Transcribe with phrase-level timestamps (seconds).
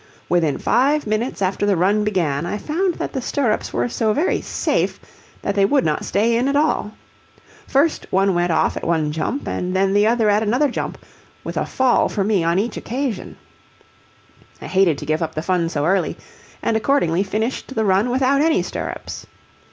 [0.29, 4.41] Within five minutes after the run began I found that the stirrups were so very
[4.41, 4.99] "safe"
[5.43, 6.93] that they would not stay in at all.
[7.67, 10.97] First one went off at one jump, and then the other at another jump
[11.43, 13.37] with a fall for me on each occasion.
[14.59, 16.17] I hated to give up the fun so early,
[16.63, 19.27] and accordingly finished the run without any stirrups.